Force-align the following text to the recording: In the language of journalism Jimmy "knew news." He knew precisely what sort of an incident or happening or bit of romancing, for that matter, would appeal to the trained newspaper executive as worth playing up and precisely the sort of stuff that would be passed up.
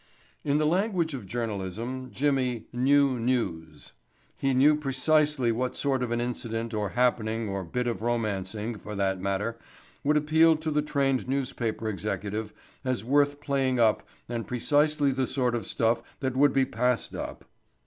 In 0.43 0.57
the 0.57 0.65
language 0.65 1.13
of 1.13 1.27
journalism 1.27 2.09
Jimmy 2.11 2.65
"knew 2.73 3.19
news." 3.19 3.93
He 4.35 4.51
knew 4.51 4.75
precisely 4.75 5.51
what 5.51 5.75
sort 5.75 6.01
of 6.01 6.09
an 6.09 6.19
incident 6.19 6.73
or 6.73 6.89
happening 6.97 7.47
or 7.47 7.63
bit 7.63 7.85
of 7.85 8.01
romancing, 8.01 8.79
for 8.79 8.95
that 8.95 9.21
matter, 9.21 9.59
would 10.03 10.17
appeal 10.17 10.55
to 10.57 10.71
the 10.71 10.81
trained 10.81 11.27
newspaper 11.29 11.87
executive 11.87 12.51
as 12.83 13.05
worth 13.05 13.39
playing 13.39 13.79
up 13.79 14.01
and 14.27 14.47
precisely 14.47 15.11
the 15.11 15.27
sort 15.27 15.53
of 15.53 15.67
stuff 15.67 16.01
that 16.19 16.35
would 16.35 16.51
be 16.51 16.65
passed 16.65 17.13
up. 17.13 17.45